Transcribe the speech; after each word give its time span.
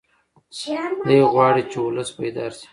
دی 1.07 1.19
غواړي 1.31 1.63
چې 1.71 1.77
ولس 1.81 2.09
بیدار 2.17 2.51
شي. 2.59 2.67